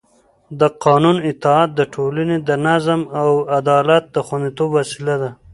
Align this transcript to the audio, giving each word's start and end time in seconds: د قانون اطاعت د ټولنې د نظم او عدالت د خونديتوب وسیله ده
د 0.59 0.61
قانون 0.83 1.17
اطاعت 1.31 1.69
د 1.75 1.81
ټولنې 1.93 2.37
د 2.47 2.49
نظم 2.67 3.01
او 3.21 3.29
عدالت 3.59 4.03
د 4.15 4.17
خونديتوب 4.27 4.69
وسیله 4.79 5.15
ده 5.21 5.29